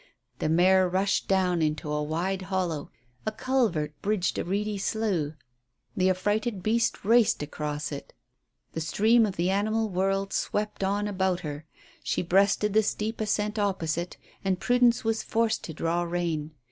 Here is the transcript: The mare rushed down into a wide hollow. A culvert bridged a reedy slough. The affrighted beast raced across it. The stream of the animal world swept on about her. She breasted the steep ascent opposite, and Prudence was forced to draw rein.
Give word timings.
The 0.39 0.49
mare 0.49 0.89
rushed 0.89 1.27
down 1.27 1.61
into 1.61 1.87
a 1.91 2.01
wide 2.01 2.41
hollow. 2.41 2.89
A 3.27 3.31
culvert 3.31 3.93
bridged 4.01 4.39
a 4.39 4.43
reedy 4.43 4.79
slough. 4.79 5.33
The 5.95 6.09
affrighted 6.09 6.63
beast 6.63 7.05
raced 7.05 7.43
across 7.43 7.91
it. 7.91 8.11
The 8.73 8.81
stream 8.81 9.27
of 9.27 9.35
the 9.35 9.51
animal 9.51 9.89
world 9.89 10.33
swept 10.33 10.83
on 10.83 11.07
about 11.07 11.41
her. 11.41 11.67
She 12.03 12.23
breasted 12.23 12.73
the 12.73 12.81
steep 12.81 13.21
ascent 13.21 13.59
opposite, 13.59 14.17
and 14.43 14.59
Prudence 14.59 15.03
was 15.03 15.21
forced 15.21 15.63
to 15.65 15.73
draw 15.75 16.01
rein. 16.01 16.55